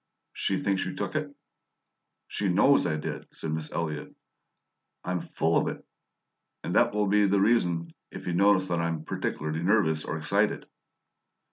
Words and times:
"She 0.33 0.57
thinks 0.57 0.83
you 0.83 0.95
took 0.95 1.13
it?" 1.15 1.29
"She 2.27 2.49
KNOWS 2.49 2.87
I 2.87 2.95
did," 2.95 3.27
said 3.33 3.51
Miss 3.51 3.71
Elliott. 3.71 4.15
"I'm 5.03 5.19
full 5.21 5.59
of 5.59 5.67
it! 5.67 5.85
And 6.63 6.73
that 6.73 6.91
will 6.95 7.05
be 7.05 7.27
the 7.27 7.39
reason 7.39 7.93
if 8.09 8.25
you 8.25 8.33
notice 8.33 8.67
that 8.69 8.79
I'm 8.81 9.03
particularly 9.03 9.61
nervous 9.61 10.03
or 10.03 10.17
excited." 10.17 10.65